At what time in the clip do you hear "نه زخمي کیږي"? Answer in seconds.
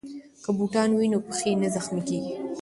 1.61-2.33